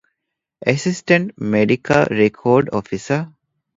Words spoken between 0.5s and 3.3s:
އެސިސްޓެންޓް މެޑިކަލް ރެކޯޑް އޮފިސަރ